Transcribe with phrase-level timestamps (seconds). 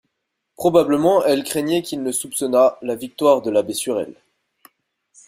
[0.55, 4.15] Probablement elle craignait qu'il ne soupçonnât la victoire de l'abbé sur elle.